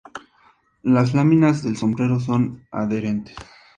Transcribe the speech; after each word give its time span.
Las 0.81 1.13
láminas 1.13 1.61
del 1.61 1.77
sombrero 1.77 2.19
son 2.19 2.65
adherentes. 2.71 3.35